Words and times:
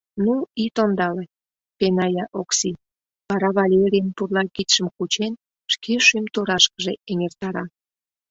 —Ну, 0.25 0.33
ит 0.63 0.75
ондале!— 0.83 1.25
пеная 1.77 2.25
Окси, 2.41 2.71
вара 3.29 3.49
Валерийын 3.57 4.07
пурла 4.15 4.43
кидшым, 4.55 4.87
кучен, 4.97 5.33
шке 5.73 5.93
шӱм 6.07 6.25
турашкыже 6.33 6.93
эҥертара. 7.11 7.65